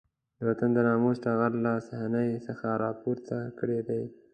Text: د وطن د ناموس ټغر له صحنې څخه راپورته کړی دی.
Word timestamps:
د 0.37 0.39
وطن 0.49 0.69
د 0.73 0.77
ناموس 0.87 1.17
ټغر 1.23 1.51
له 1.65 1.73
صحنې 1.87 2.27
څخه 2.47 2.67
راپورته 2.83 3.35
کړی 3.59 3.79
دی. 3.89 4.03